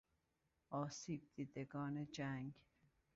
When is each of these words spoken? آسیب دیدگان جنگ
آسیب 0.69 1.21
دیدگان 1.35 2.05
جنگ 2.11 2.53